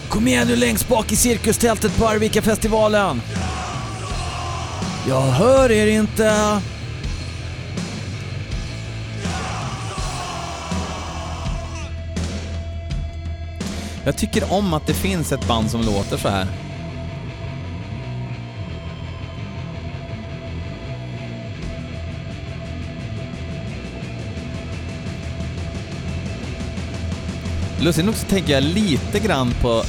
Kom 0.09 0.29
igen 0.29 0.47
nu 0.49 0.57
längst 0.57 0.89
bak 0.89 1.13
i 1.13 1.17
cirkustältet 1.17 1.97
på 1.99 2.09
Arvika-festivalen! 2.09 3.23
Jag 5.09 5.21
hör 5.21 5.71
er 5.71 5.87
inte! 5.87 6.61
Jag 14.05 14.17
tycker 14.17 14.53
om 14.53 14.75
att 14.75 14.87
det 14.87 14.95
finns 14.95 15.33
ett 15.33 15.49
band 15.49 15.71
som 15.71 15.83
låter 15.83 16.17
så 16.17 16.29
här. 16.29 16.47
Lustigt 27.81 28.05
nog 28.05 28.15
så 28.15 28.27
tänker 28.27 28.53
jag 28.53 28.63
lite 28.63 29.19
grann 29.19 29.55
på 29.63 29.83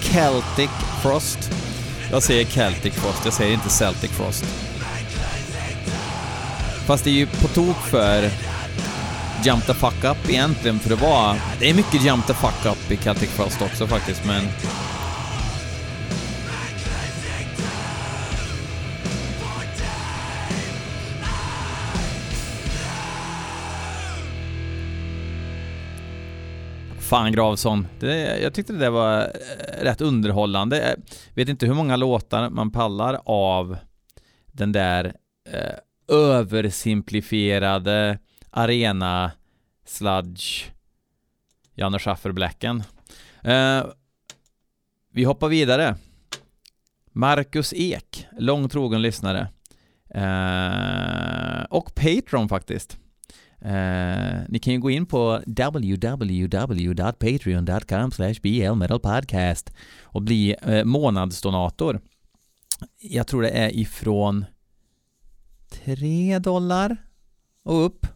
Celtic 0.00 0.70
Frost. 1.02 1.50
Jag 2.10 2.22
säger 2.22 2.44
Celtic 2.44 2.94
Frost, 2.94 3.20
jag 3.24 3.34
säger 3.34 3.54
inte 3.54 3.68
Celtic 3.68 4.10
Frost. 4.10 4.44
Fast 6.86 7.04
det 7.04 7.10
är 7.10 7.14
ju 7.14 7.26
på 7.26 7.48
tok 7.48 7.76
för 7.76 8.30
Jump 9.44 9.66
the 9.66 9.74
fuck 9.74 10.04
up 10.04 10.28
egentligen, 10.28 10.78
för 10.78 10.88
det 10.88 10.94
var... 10.94 11.36
Det 11.60 11.70
är 11.70 11.74
mycket 11.74 12.02
Jump 12.02 12.26
the 12.26 12.34
fuck 12.34 12.66
up 12.66 12.90
i 12.90 12.96
Celtic 12.96 13.30
Frost 13.30 13.62
också 13.62 13.86
faktiskt, 13.86 14.24
men... 14.24 14.48
Fan 27.14 27.32
Gravson, 27.32 27.86
det, 28.00 28.38
jag 28.38 28.54
tyckte 28.54 28.72
det 28.72 28.78
där 28.78 28.90
var 28.90 29.20
eh, 29.20 29.26
rätt 29.82 30.00
underhållande. 30.00 30.96
Jag 31.28 31.34
vet 31.34 31.48
inte 31.48 31.66
hur 31.66 31.74
många 31.74 31.96
låtar 31.96 32.50
man 32.50 32.70
pallar 32.70 33.20
av 33.24 33.76
den 34.46 34.72
där 34.72 35.14
eh, 35.50 35.74
översimplifierade 36.16 38.18
arena 38.50 39.32
sludge 39.86 40.64
Janne 41.74 41.98
Schaffer 41.98 42.32
Blacken. 42.32 42.82
Eh, 43.42 43.84
vi 45.12 45.24
hoppar 45.24 45.48
vidare. 45.48 45.96
Marcus 47.12 47.72
Ek, 47.76 48.26
lång 48.38 48.68
trogen 48.68 49.02
lyssnare. 49.02 49.48
Eh, 50.14 51.64
och 51.70 51.94
Patreon 51.94 52.48
faktiskt. 52.48 52.98
Eh, 53.64 54.40
ni 54.48 54.58
kan 54.58 54.72
ju 54.72 54.78
gå 54.78 54.90
in 54.90 55.06
på 55.06 55.40
www.patreon.com 55.46 58.10
blmetalpodcast 58.40 59.72
och 60.02 60.22
bli 60.22 60.56
eh, 60.62 60.84
månadsdonator. 60.84 62.00
Jag 62.98 63.26
tror 63.26 63.42
det 63.42 63.50
är 63.50 63.76
ifrån 63.76 64.44
3 65.70 66.38
dollar 66.38 66.96
och 67.62 67.86
upp. 67.86 68.06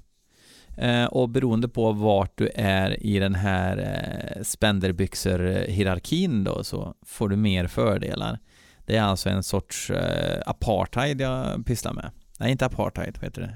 Eh, 0.76 1.04
och 1.04 1.28
beroende 1.28 1.68
på 1.68 1.92
vart 1.92 2.38
du 2.38 2.50
är 2.54 3.02
i 3.02 3.18
den 3.18 3.34
här 3.34 3.78
eh, 3.78 4.42
spenderbyxor-hierarkin 4.42 6.44
då 6.44 6.64
så 6.64 6.94
får 7.06 7.28
du 7.28 7.36
mer 7.36 7.66
fördelar. 7.66 8.38
Det 8.86 8.96
är 8.96 9.02
alltså 9.02 9.28
en 9.28 9.42
sorts 9.42 9.90
eh, 9.90 10.42
apartheid 10.46 11.20
jag 11.20 11.66
pysslar 11.66 11.92
med. 11.92 12.10
Nej, 12.38 12.52
inte 12.52 12.66
apartheid, 12.66 13.14
vad 13.14 13.24
heter 13.24 13.42
det? 13.42 13.54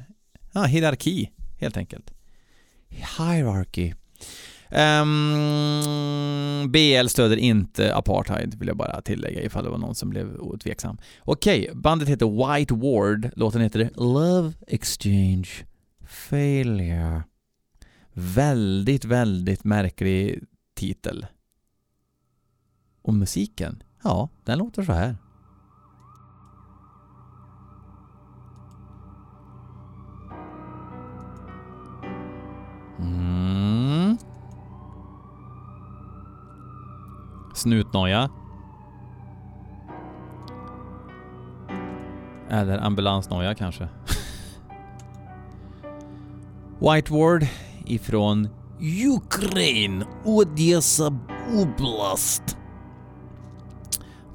Ja, 0.52 0.64
hierarki, 0.64 1.30
helt 1.62 1.76
enkelt. 1.76 2.14
Hierarchy. 2.88 3.92
Ehm, 4.74 5.34
um, 6.62 6.70
BL 6.72 7.06
stöder 7.08 7.36
inte 7.36 7.94
apartheid, 7.94 8.54
vill 8.54 8.68
jag 8.68 8.76
bara 8.76 9.00
tillägga 9.00 9.42
ifall 9.42 9.64
det 9.64 9.70
var 9.70 9.78
någon 9.78 9.94
som 9.94 10.10
blev 10.10 10.36
otveksam. 10.40 10.98
Okej, 11.20 11.70
bandet 11.74 12.08
heter 12.08 12.56
White 12.56 12.74
Ward, 12.74 13.30
låten 13.36 13.60
heter 13.60 13.90
Love 13.94 14.52
Exchange 14.66 15.48
Failure. 16.06 17.22
Väldigt, 18.12 19.04
väldigt 19.04 19.64
märklig 19.64 20.44
titel. 20.74 21.26
Och 23.02 23.14
musiken, 23.14 23.82
ja, 24.04 24.28
den 24.44 24.58
låter 24.58 24.82
så 24.82 24.92
här. 24.92 25.16
Snutnoja. 37.62 38.30
Eller 42.50 42.78
ambulansnoja 42.78 43.54
kanske. 43.54 43.88
White 46.80 47.12
Ward 47.12 47.46
ifrån 47.86 48.48
Ukraina, 49.16 50.06
Odessa 50.24 51.18
Oblast. 51.54 52.56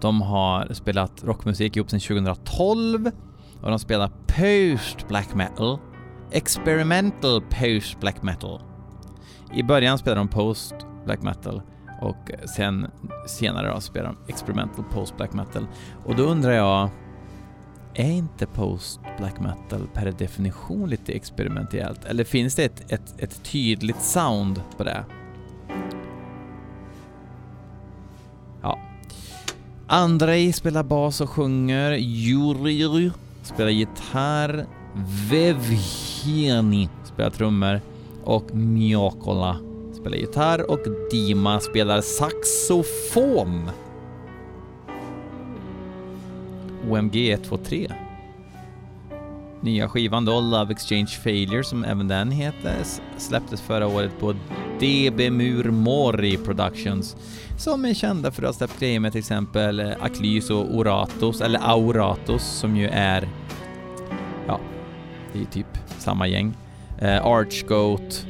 De 0.01 0.21
har 0.21 0.73
spelat 0.73 1.23
rockmusik 1.23 1.75
ihop 1.75 1.89
sedan 1.89 1.99
2012 1.99 3.11
och 3.61 3.69
de 3.69 3.79
spelar 3.79 4.07
post 4.27 5.07
black 5.07 5.35
metal, 5.35 5.79
experimental 6.31 7.41
post 7.41 7.99
black 7.99 8.23
metal. 8.23 8.61
I 9.53 9.63
början 9.63 9.97
spelade 9.97 10.21
de 10.21 10.27
post 10.27 10.75
black 11.05 11.21
metal 11.21 11.61
och 12.01 12.31
sen 12.55 12.87
senare 13.27 13.73
då 13.73 13.79
spelar 13.79 14.07
de 14.07 14.33
experimental 14.33 14.85
post 14.93 15.17
black 15.17 15.33
metal. 15.33 15.67
Och 16.05 16.15
då 16.15 16.23
undrar 16.23 16.51
jag, 16.51 16.89
är 17.93 18.11
inte 18.11 18.45
post 18.45 18.99
black 19.17 19.39
metal 19.39 19.87
per 19.93 20.11
definition 20.11 20.89
lite 20.89 21.13
experimentellt? 21.13 22.05
Eller 22.05 22.23
finns 22.23 22.55
det 22.55 22.63
ett, 22.63 22.91
ett, 22.91 23.13
ett 23.17 23.43
tydligt 23.43 24.01
sound 24.01 24.61
på 24.77 24.83
det? 24.83 25.05
Ja. 28.61 28.79
Andrei 29.87 30.53
spelar 30.53 30.83
bas 30.83 31.21
och 31.21 31.29
sjunger, 31.29 31.91
Jurij 31.91 33.11
spelar 33.41 33.69
gitarr, 33.69 34.65
Vevheni 35.29 36.89
spelar 37.03 37.29
trummor 37.29 37.81
och 38.23 38.55
Mjokola 38.55 39.66
spelar 40.07 40.17
gitarr 40.17 40.71
och 40.71 40.79
Dima 41.11 41.59
spelar 41.59 42.01
saxofon. 42.01 43.69
OMG 46.89 47.31
123. 47.31 47.91
Nya 49.61 49.89
skivan 49.89 50.25
då, 50.25 50.41
Love 50.41 50.71
Exchange 50.71 51.07
Failure, 51.23 51.63
som 51.63 51.83
även 51.83 52.07
den 52.07 52.31
heter, 52.31 52.75
släpptes 53.17 53.61
förra 53.61 53.87
året 53.87 54.11
på 54.19 54.33
DB 54.79 55.29
Mur 55.31 55.71
Mori 55.71 56.37
Productions, 56.37 57.15
som 57.57 57.85
är 57.85 57.93
kända 57.93 58.31
för 58.31 58.43
att 58.43 58.47
ha 58.47 58.53
släppt 58.53 58.79
grejer 58.79 58.99
med 58.99 59.11
till 59.11 59.19
exempel 59.19 59.79
eh, 59.79 59.91
Aklys 59.99 60.49
och 60.49 60.75
Oratos, 60.75 61.41
eller 61.41 61.59
Auratos, 61.59 62.43
som 62.43 62.77
ju 62.77 62.87
är, 62.87 63.29
ja, 64.47 64.59
det 65.33 65.41
är 65.41 65.45
typ 65.45 65.77
samma 65.97 66.27
gäng. 66.27 66.53
Eh, 66.99 67.25
Archgoat. 67.25 68.25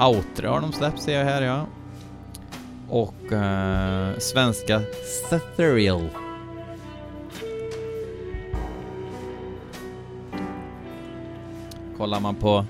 Outre 0.00 0.46
har 0.46 0.60
de 0.60 0.72
släppt 0.72 1.02
ser 1.02 1.18
jag 1.18 1.24
här 1.24 1.42
ja 1.42 1.66
och 2.88 3.32
eh, 3.32 4.18
svenska 4.18 4.80
Ceterial. 5.30 6.08
Kollar 11.96 12.20
man 12.20 12.34
på 12.34 12.64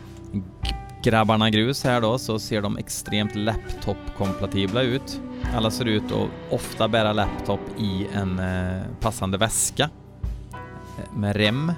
grabbarna 1.03 1.51
grus 1.51 1.85
här 1.85 2.01
då 2.01 2.19
så 2.19 2.39
ser 2.39 2.63
de 2.63 2.79
extremt 2.79 3.35
laptop-kompatibla 3.35 4.83
ut. 4.83 5.21
Alla 5.57 5.71
ser 5.71 5.85
ut 5.85 6.13
att 6.13 6.55
ofta 6.55 6.89
bära 6.89 7.13
laptop 7.13 7.61
i 7.79 8.07
en 8.15 8.39
eh, 8.39 8.83
passande 9.01 9.39
väska 9.39 9.91
eh, 10.53 11.19
med 11.19 11.37
rem. 11.37 11.73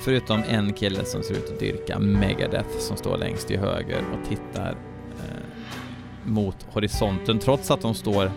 Förutom 0.00 0.42
en 0.48 0.72
kille 0.72 1.04
som 1.04 1.22
ser 1.22 1.34
ut 1.34 1.50
att 1.52 1.60
dyrka 1.60 1.98
Megadeth 1.98 2.78
som 2.78 2.96
står 2.96 3.18
längst 3.18 3.48
till 3.48 3.58
höger 3.58 4.04
och 4.12 4.28
tittar 4.28 4.70
eh, 5.18 5.46
mot 6.24 6.66
horisonten 6.72 7.38
trots 7.38 7.70
att 7.70 7.80
de 7.80 7.94
står 7.94 8.30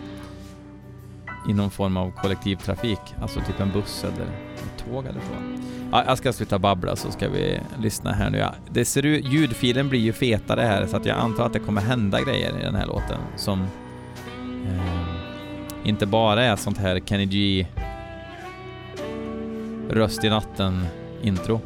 i 1.48 1.52
någon 1.52 1.70
form 1.70 1.96
av 1.96 2.10
kollektivtrafik, 2.10 3.00
alltså 3.22 3.40
typ 3.40 3.60
en 3.60 3.70
buss 3.72 4.04
eller 4.04 4.24
ett 4.54 4.84
tåg 4.88 5.06
eller 5.06 5.20
så. 5.20 5.64
Ja, 5.92 6.04
jag 6.06 6.18
ska 6.18 6.32
sluta 6.32 6.58
babbla 6.58 6.96
så 6.96 7.10
ska 7.10 7.28
vi 7.28 7.60
lyssna 7.78 8.12
här 8.12 8.30
nu. 8.30 8.38
Ja, 8.38 8.54
det 8.70 8.84
ser 8.84 9.06
ut, 9.06 9.24
ljudfilen 9.24 9.88
blir 9.88 10.00
ju 10.00 10.12
fetare 10.12 10.60
här 10.60 10.86
så 10.86 10.96
att 10.96 11.06
jag 11.06 11.18
antar 11.18 11.46
att 11.46 11.52
det 11.52 11.58
kommer 11.58 11.80
hända 11.80 12.20
grejer 12.20 12.58
i 12.58 12.62
den 12.62 12.74
här 12.74 12.86
låten 12.86 13.18
som 13.36 13.62
eh, 14.66 15.88
inte 15.88 16.06
bara 16.06 16.42
är 16.44 16.56
sånt 16.56 16.78
här 16.78 17.00
Kenny 17.00 17.26
G 17.26 17.66
röst 19.90 20.24
i 20.24 20.28
natten 20.28 20.86
intro. 21.26 21.62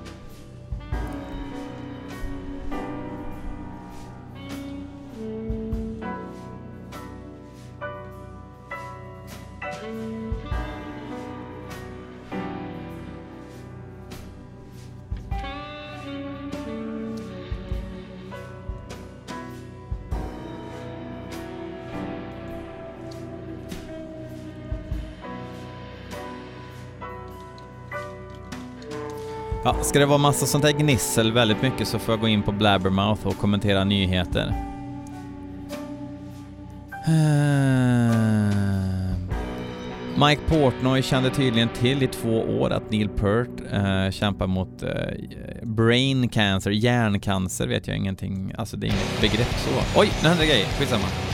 Ja, 29.68 29.76
ska 29.83 29.98
det 29.98 30.07
vara 30.07 30.18
massa 30.18 30.46
sånt 30.46 30.64
här 30.64 30.72
gnissel 30.72 31.33
väldigt 31.33 31.62
mycket 31.62 31.88
så 31.88 31.98
får 31.98 32.12
jag 32.12 32.20
gå 32.20 32.28
in 32.28 32.42
på 32.42 32.52
Blabbermouth 32.52 33.26
och 33.26 33.38
kommentera 33.38 33.85
nyheter. 33.85 34.54
Eh, 37.07 38.57
Mike 40.26 40.42
Portnoy 40.46 41.02
kände 41.02 41.31
tydligen 41.31 41.68
till 41.68 42.02
i 42.02 42.07
två 42.07 42.40
år 42.40 42.70
att 42.70 42.90
Neil 42.90 43.09
Peart 43.09 43.48
eh, 43.72 44.11
kämpar 44.11 44.46
mot 44.46 44.83
eh, 44.83 44.88
brain 45.62 46.28
cancer, 46.28 46.70
hjärncancer 46.70 47.66
vet 47.66 47.87
jag 47.87 47.96
ingenting, 47.96 48.52
alltså 48.59 48.76
det 48.76 48.87
är 48.87 48.88
inget 48.88 49.20
begrepp 49.20 49.54
så. 49.59 50.00
Oj, 50.00 50.11
nu 50.22 50.28
händer 50.28 50.44
det 50.44 50.50
grejer, 50.50 50.66
skitsamma. 50.66 51.27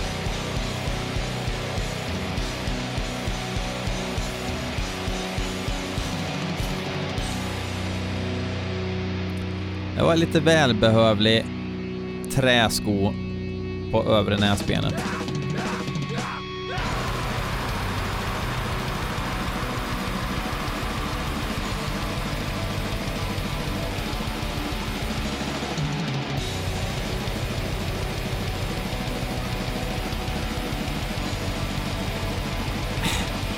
Det 9.96 10.02
var 10.02 10.16
lite 10.16 10.40
välbehövlig 10.40 11.44
träsko 12.34 13.12
på 13.92 14.04
övre 14.04 14.36
näsbenet. 14.36 14.94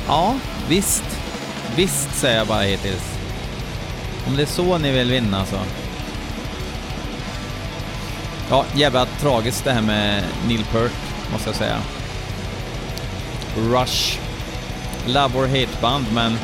Ja, 0.08 0.34
visst. 0.68 1.04
Visst 1.76 2.14
säger 2.14 2.38
jag 2.38 2.46
bara 2.46 2.62
hittills. 2.62 3.18
Om 4.26 4.36
det 4.36 4.42
är 4.42 4.46
så 4.46 4.78
ni 4.78 4.92
vill 4.92 5.10
vinna 5.10 5.46
så. 5.46 5.85
Ja, 8.50 8.64
jävla 8.74 9.06
tragiskt 9.06 9.64
det 9.64 9.72
här 9.72 9.82
med 9.82 10.24
Neil 10.48 10.64
Peart, 10.72 10.92
måste 11.32 11.48
jag 11.48 11.56
säga. 11.56 11.78
Rush. 13.56 14.18
Love 15.06 15.38
or 15.38 15.46
hate-band, 15.46 16.06
men 16.12 16.38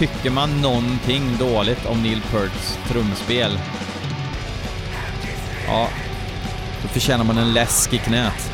tycker 0.00 0.30
man 0.30 0.60
någonting 0.60 1.36
dåligt 1.38 1.86
om 1.86 2.02
Neil 2.02 2.22
Pearts 2.30 2.78
trumspel, 2.88 3.58
ja, 5.66 5.88
då 6.82 6.88
förtjänar 6.88 7.24
man 7.24 7.38
en 7.38 7.52
läsk 7.52 7.92
i 7.92 7.98
knät. 7.98 8.52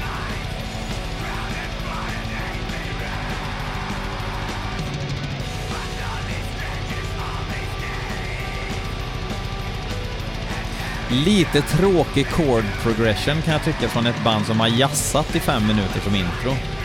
Lite 11.24 11.62
tråkig 11.62 12.26
chord 12.26 12.64
progression 12.82 13.42
kan 13.42 13.52
jag 13.52 13.64
tycka 13.64 13.88
från 13.88 14.06
ett 14.06 14.24
band 14.24 14.46
som 14.46 14.60
har 14.60 14.68
jassat 14.68 15.36
i 15.36 15.40
fem 15.40 15.66
minuter 15.66 16.00
som 16.00 16.14
intro. 16.14 16.75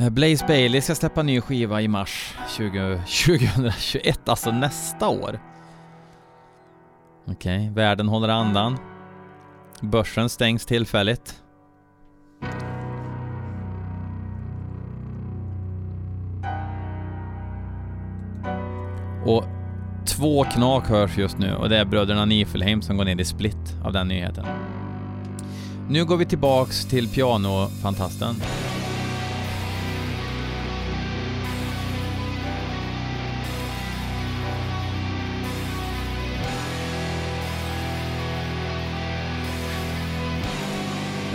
Eh, 0.00 0.10
Blaze 0.10 0.46
Bailey 0.46 0.80
ska 0.80 0.94
släppa 0.94 1.22
ny 1.22 1.40
skiva 1.40 1.80
i 1.80 1.88
mars 1.88 2.34
20, 2.56 3.02
2021, 3.26 4.28
alltså 4.28 4.50
nästa 4.50 5.08
år. 5.08 5.40
Okej, 7.26 7.58
okay, 7.58 7.70
världen 7.70 8.08
håller 8.08 8.28
andan. 8.28 8.78
Börsen 9.80 10.28
stängs 10.28 10.66
tillfälligt. 10.66 11.42
Och 19.26 19.44
två 20.06 20.44
knak 20.44 20.86
hörs 20.88 21.18
just 21.18 21.38
nu 21.38 21.54
och 21.54 21.68
det 21.68 21.78
är 21.78 21.84
bröderna 21.84 22.24
Nifelheim 22.24 22.82
som 22.82 22.96
går 22.96 23.04
ner 23.04 23.20
i 23.20 23.24
split 23.24 23.76
av 23.84 23.92
den 23.92 24.08
nyheten. 24.08 24.46
Nu 25.88 26.04
går 26.04 26.16
vi 26.16 26.26
tillbaks 26.26 26.84
till 26.84 27.08
pianofantasten. 27.08 28.34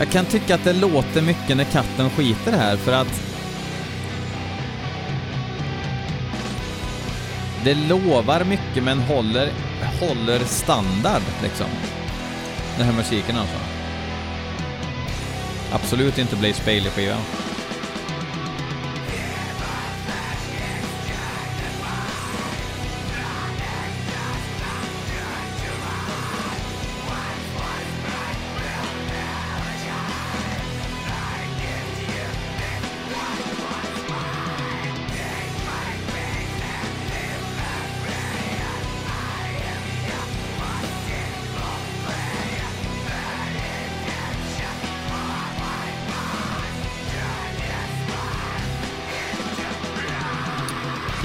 Jag 0.06 0.14
kan 0.14 0.26
tycka 0.26 0.56
att 0.56 0.64
det 0.64 0.74
låter 0.74 1.22
mycket 1.22 1.58
när 1.58 1.64
katten 1.64 2.10
skiter 2.10 2.52
här 2.52 2.78
för 2.78 2.94
att 2.94 3.22
det 7.64 7.74
lovar 7.74 8.44
mycket 8.44 8.84
men 8.84 9.00
håller, 9.00 9.50
håller 10.00 10.40
standard 10.40 11.22
liksom. 11.44 11.68
Den 12.78 12.86
här 12.86 12.94
musiken 12.94 13.38
alltså. 13.38 13.56
Absolut 15.72 16.18
inte 16.18 16.36
Blaze 16.36 16.62
Bailey-skivan. 16.66 17.22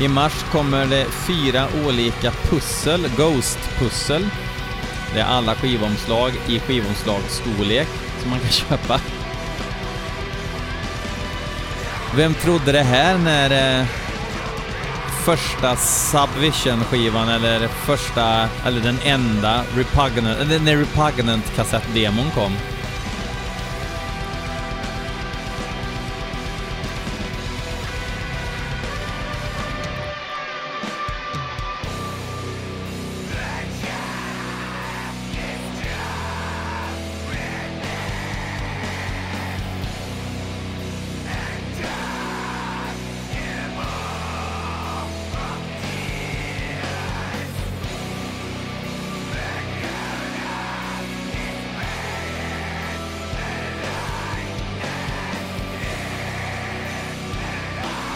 I 0.00 0.08
mars 0.08 0.44
kommer 0.52 0.86
det 0.86 1.04
fyra 1.04 1.66
olika 1.86 2.30
pussel, 2.30 3.08
Ghost-pussel. 3.16 4.28
Det 5.14 5.20
är 5.20 5.24
alla 5.24 5.54
skivomslag 5.54 6.32
i 6.48 6.60
skivomslagsstorlek 6.60 7.88
som 8.20 8.30
man 8.30 8.40
kan 8.40 8.50
köpa. 8.50 9.00
Vem 12.16 12.34
trodde 12.34 12.72
det 12.72 12.82
här 12.82 13.18
när 13.18 13.80
eh, 13.80 13.86
första 15.24 15.76
Subvision-skivan 15.76 17.28
eller 17.28 17.68
första, 17.68 18.48
eller 18.66 18.80
den 18.80 18.98
enda 19.04 19.64
Repugnant, 19.76 20.38
eller 20.40 20.60
när 20.60 20.76
Repugnant 20.76 21.56
kassettdemon 21.56 22.30
kom? 22.34 22.52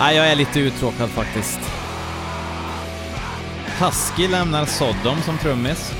Nej, 0.04 0.16
jag 0.16 0.26
är 0.26 0.36
lite 0.36 0.60
uttråkad 0.60 1.10
faktiskt. 1.10 1.60
Husky 3.80 4.28
lämnar 4.28 4.66
Sodom 4.66 5.22
som 5.22 5.38
trummis. 5.38 5.92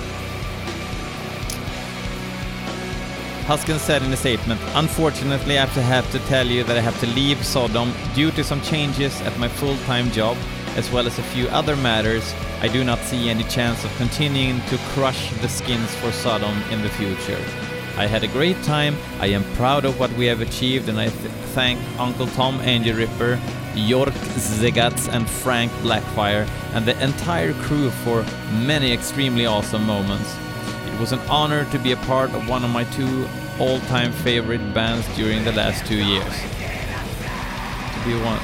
Huskin 3.48 3.78
said 3.78 4.02
in 4.02 4.12
a 4.12 4.16
statement, 4.16 4.60
Unfortunately, 4.76 5.54
I 5.54 5.80
have 5.80 6.12
to 6.12 6.18
tell 6.28 6.50
you 6.50 6.64
that 6.64 6.76
I 6.76 6.80
have 6.80 7.00
to 7.00 7.06
leave 7.06 7.44
Sodom 7.44 7.92
due 8.14 8.30
to 8.30 8.44
some 8.44 8.60
changes 8.60 9.22
at 9.22 9.38
my 9.38 9.48
full-time 9.48 10.10
job, 10.10 10.36
as 10.78 10.92
well 10.92 11.06
as 11.06 11.18
a 11.18 11.22
few 11.22 11.48
other 11.48 11.76
matters. 11.76 12.34
I 12.62 12.68
do 12.68 12.84
not 12.84 12.98
see 12.98 13.30
any 13.30 13.44
chance 13.44 13.84
of 13.84 13.96
continuing 13.96 14.60
to 14.68 14.76
crush 14.94 15.30
the 15.40 15.48
skins 15.48 15.94
for 15.94 16.12
Sodom 16.12 16.62
in 16.70 16.82
the 16.82 16.90
future. 16.90 17.40
I 17.96 18.06
had 18.06 18.22
a 18.24 18.32
great 18.38 18.62
time, 18.64 18.96
I 19.20 19.28
am 19.34 19.44
proud 19.56 19.84
of 19.84 19.98
what 19.98 20.12
we 20.18 20.26
have 20.26 20.42
achieved, 20.42 20.88
and 20.88 20.98
I 21.00 21.08
th 21.08 21.30
thank 21.54 21.78
Uncle 21.98 22.26
Tom 22.26 22.60
Angie 22.60 22.92
Ripper, 22.92 23.38
York 23.74 24.14
Zegats 24.37 25.08
and 25.08 25.28
Frank 25.28 25.72
Blackfire, 25.82 26.46
and 26.74 26.87
the 26.87 26.94
entire 27.02 27.52
crew 27.54 27.90
for 27.90 28.24
many 28.66 28.92
extremely 28.92 29.46
awesome 29.46 29.84
moments. 29.84 30.37
It 30.87 31.00
was 31.00 31.12
an 31.12 31.20
honor 31.28 31.64
to 31.70 31.78
be 31.78 31.92
a 31.92 31.96
part 31.96 32.30
of 32.34 32.48
one 32.48 32.64
of 32.64 32.70
my 32.70 32.84
two 32.84 33.26
all-time 33.58 34.12
favorite 34.12 34.74
bands 34.74 35.06
during 35.16 35.44
the 35.44 35.52
last 35.52 35.87
two 35.87 35.96
years. 35.96 36.34
To 37.94 38.00
be 38.04 38.14
one, 38.24 38.40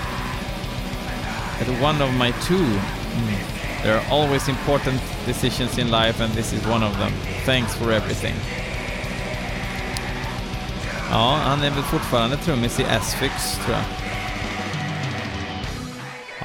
at 1.61 1.69
one 1.81 2.01
of 2.03 2.15
my 2.15 2.31
two. 2.43 2.57
Mm, 2.57 3.83
there 3.83 3.97
are 3.99 4.05
always 4.11 4.49
important 4.49 5.01
decisions 5.27 5.79
in 5.79 5.91
life, 5.91 6.21
and 6.21 6.33
this 6.35 6.53
is 6.53 6.67
one 6.67 6.83
of 6.83 6.97
them. 6.99 7.13
Thanks 7.45 7.75
for 7.75 7.93
everything. 7.93 8.35
Ja, 11.11 11.39
han 11.45 11.63
är 11.63 11.71
väl 11.71 11.83
fortfarande 11.83 12.37
trummis 12.37 12.81
i 12.81 12.85
Asphyx, 12.85 13.59
tror 13.65 13.77
jag. 13.77 14.00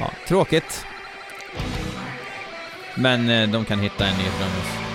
Ja, 0.00 0.10
tråkigt. 0.28 0.86
Men 2.94 3.30
eh, 3.30 3.48
de 3.48 3.64
kan 3.64 3.80
hitta 3.80 4.06
en 4.06 4.16
ny 4.16 4.24
trummis. 4.24 4.86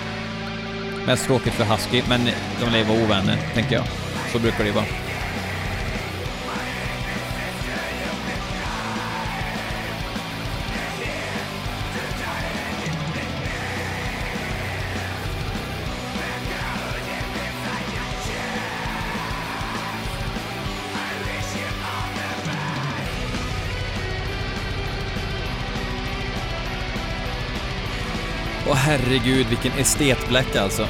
Mest 1.06 1.26
tråkigt 1.26 1.52
för 1.52 1.64
Husky, 1.64 2.02
men 2.08 2.20
de 2.60 2.70
lär 2.70 2.84
vara 2.84 3.04
ovänner, 3.04 3.38
tänker 3.54 3.74
jag. 3.74 3.84
Så 4.32 4.38
brukar 4.38 4.58
det 4.58 4.64
ju 4.64 4.72
vara. 4.72 5.11
Åh 28.72 28.78
herregud, 28.78 29.46
vilken 29.46 29.72
estetbläck 29.72 30.56
alltså. 30.56 30.88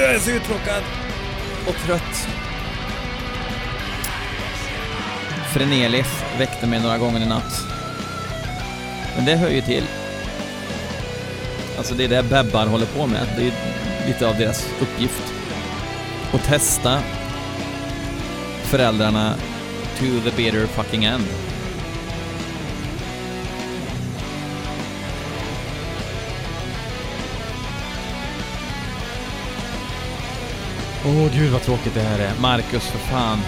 jag 0.00 0.14
är 0.14 0.18
så 0.18 0.30
uttråkad. 0.30 0.82
Och 1.66 1.74
trött. 1.86 2.28
Frenelis 5.52 6.24
väckte 6.38 6.66
mig 6.66 6.80
några 6.80 6.98
gånger 6.98 7.20
i 7.20 7.26
natt. 7.26 7.66
Men 9.16 9.24
det 9.24 9.36
hör 9.36 9.50
ju 9.50 9.60
till. 9.60 9.84
Alltså 11.78 11.94
det 11.94 12.04
är 12.04 12.08
det 12.08 12.22
bebbar 12.22 12.66
håller 12.66 12.86
på 12.86 13.06
med. 13.06 13.26
Det 13.36 13.42
är 13.42 13.52
lite 14.06 14.28
av 14.28 14.38
deras 14.38 14.68
uppgift. 14.80 15.32
Att 16.32 16.44
testa 16.44 17.02
föräldrarna 18.62 19.34
to 19.98 20.04
the 20.24 20.36
bitter 20.36 20.66
fucking 20.66 21.04
end. 21.04 21.24
Åh 31.08 31.12
oh, 31.12 31.30
gud 31.34 31.52
vad 31.52 31.62
tråkigt 31.62 31.94
det 31.94 32.00
här 32.00 32.18
är. 32.18 32.40
Marcus, 32.40 32.86
för 32.86 32.98
fan. 32.98 33.38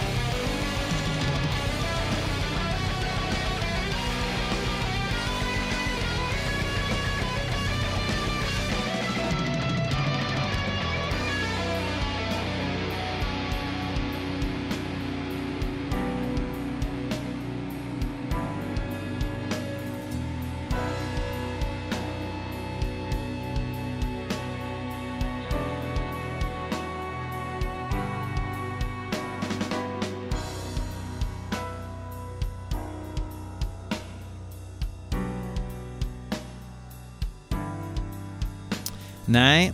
Nej, 39.31 39.73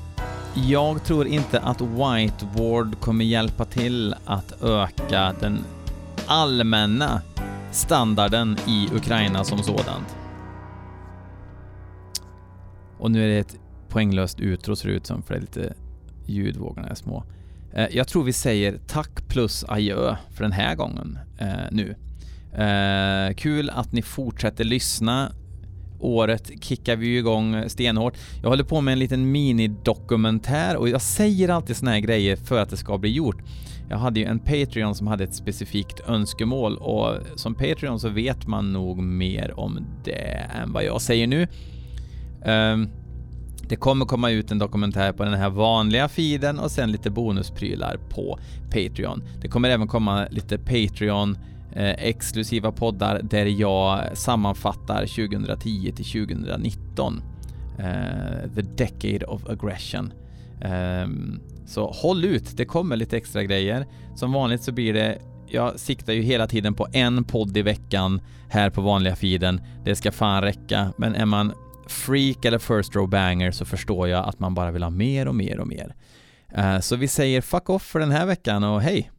jag 0.55 1.05
tror 1.05 1.27
inte 1.27 1.61
att 1.61 1.81
whiteboard 1.81 3.01
kommer 3.01 3.25
hjälpa 3.25 3.65
till 3.65 4.15
att 4.25 4.63
öka 4.63 5.35
den 5.41 5.59
allmänna 6.27 7.23
standarden 7.73 8.57
i 8.69 8.89
Ukraina 8.95 9.45
som 9.45 9.59
sådant. 9.59 10.17
Och 12.99 13.11
nu 13.11 13.25
är 13.25 13.29
det 13.29 13.39
ett 13.39 13.57
poänglöst 13.89 14.41
utro 14.41 14.77
ser 14.77 14.89
det 14.89 14.95
ut 14.95 15.07
som, 15.07 15.23
för 15.23 15.35
det 15.35 15.39
är 15.39 15.41
lite 15.41 15.75
ljudvågorna 16.27 16.89
är 16.89 16.95
små. 16.95 17.25
Eh, 17.73 17.87
jag 17.91 18.09
tror 18.09 18.25
vi 18.25 18.33
säger 18.33 18.79
tack 18.87 19.29
plus 19.29 19.65
adjö 19.69 20.17
för 20.31 20.45
den 20.45 20.53
här 20.53 20.75
gången 20.75 21.19
eh, 21.39 21.49
nu. 21.71 21.97
Eh, 22.53 23.35
kul 23.35 23.71
att 23.71 23.93
ni 23.93 24.03
fortsätter 24.03 24.65
lyssna 24.65 25.33
året 26.05 26.51
kickar 26.61 26.97
vi 26.97 27.07
ju 27.07 27.19
igång 27.19 27.69
stenhårt. 27.69 28.15
Jag 28.43 28.49
håller 28.49 28.65
på 28.65 28.81
med 28.81 28.93
en 28.93 28.99
liten 28.99 29.33
minidokumentär 29.33 30.77
och 30.77 30.89
jag 30.89 31.03
säger 31.03 31.49
alltid 31.49 31.77
såna 31.77 31.91
här 31.91 32.01
grejer 32.01 32.37
för 32.37 32.59
att 32.59 32.71
det 32.71 32.77
ska 32.77 32.99
bli 32.99 33.13
gjort. 33.13 33.43
Jag 33.89 33.99
hade 33.99 34.21
ju 34.21 34.27
en 34.27 34.39
Patreon 34.39 34.95
som 34.95 35.07
hade 35.07 35.25
ett 35.25 35.35
specifikt 35.35 36.01
önskemål 36.07 36.77
och 36.77 37.15
som 37.37 37.55
Patreon 37.55 38.01
så 38.01 38.09
vet 38.09 38.47
man 38.47 38.73
nog 38.73 38.99
mer 38.99 39.61
om 39.61 39.87
det 40.05 40.51
än 40.63 40.73
vad 40.73 40.85
jag 40.85 41.03
säger 41.03 41.27
nu. 41.27 41.49
Um, 42.47 42.89
det 43.69 43.77
kommer 43.77 44.07
komma 44.07 44.31
ut 44.31 44.51
en 44.51 44.59
dokumentär 44.59 45.13
på 45.13 45.25
den 45.25 45.35
här 45.35 45.51
vanliga 45.51 46.09
feeden 46.09 46.59
och 46.59 46.71
sen 46.71 46.93
lite 46.93 47.11
bonusprylar 47.11 47.97
på 48.11 48.39
Patreon. 48.65 49.23
Det 49.41 49.49
kommer 49.49 49.71
även 49.71 49.89
komma 49.89 50.27
lite 50.31 50.59
Patreon 50.59 51.39
Eh, 51.75 51.95
exklusiva 51.99 52.73
poddar 52.73 53.21
där 53.23 53.47
jag 53.47 54.19
sammanfattar 54.19 55.07
2010 55.07 55.93
till 55.97 56.05
2019. 56.05 57.23
Eh, 57.79 58.51
the 58.55 58.63
Decade 58.63 59.27
of 59.27 59.49
Aggression. 59.49 60.13
Ehm, 60.61 61.41
så 61.67 61.91
håll 61.91 62.25
ut, 62.25 62.57
det 62.57 62.65
kommer 62.65 62.97
lite 62.97 63.17
extra 63.17 63.43
grejer. 63.43 63.87
Som 64.17 64.33
vanligt 64.33 64.63
så 64.63 64.73
blir 64.73 64.95
det 64.95 65.19
jag 65.49 65.81
siktar 65.81 66.13
ju 66.13 66.23
hela 66.23 66.47
tiden 66.47 66.75
på 66.75 66.87
en 66.93 67.25
podd 67.25 67.57
i 67.57 67.63
veckan 67.63 68.21
här 68.49 68.71
på 68.71 68.81
vanliga 68.81 69.17
feeden. 69.17 69.61
Det 69.85 69.97
ska 69.97 70.13
fan 70.13 70.43
räcka, 70.43 70.93
men 70.97 71.15
är 71.15 71.27
man 71.27 71.53
freak 71.87 72.45
eller 72.45 72.59
first 72.59 72.97
row 72.97 73.09
banger 73.09 73.51
så 73.51 73.65
förstår 73.65 74.09
jag 74.09 74.29
att 74.29 74.39
man 74.39 74.55
bara 74.55 74.71
vill 74.71 74.83
ha 74.83 74.91
mer 74.91 75.29
och 75.29 75.35
mer 75.35 75.61
och 75.61 75.69
mer. 75.69 75.95
Eh, 76.55 76.81
så 76.81 76.97
vi 76.97 77.09
säger 77.09 77.41
fuck 77.41 77.71
off 77.71 77.83
för 77.83 77.99
den 77.99 78.11
här 78.11 78.27
veckan 78.27 78.65
och 78.65 78.83
hej! 78.83 79.11